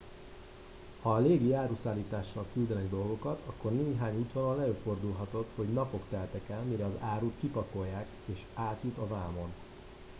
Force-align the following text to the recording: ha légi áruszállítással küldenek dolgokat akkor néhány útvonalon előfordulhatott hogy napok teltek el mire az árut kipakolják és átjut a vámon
ha 1.01 1.17
légi 1.17 1.53
áruszállítással 1.53 2.45
küldenek 2.53 2.89
dolgokat 2.89 3.41
akkor 3.45 3.71
néhány 3.73 4.15
útvonalon 4.19 4.61
előfordulhatott 4.61 5.49
hogy 5.55 5.73
napok 5.73 6.03
teltek 6.09 6.49
el 6.49 6.61
mire 6.61 6.85
az 6.85 6.93
árut 6.99 7.37
kipakolják 7.39 8.07
és 8.25 8.41
átjut 8.53 8.97
a 8.97 9.07
vámon 9.07 9.53